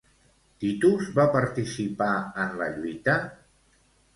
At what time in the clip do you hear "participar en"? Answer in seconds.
1.35-2.59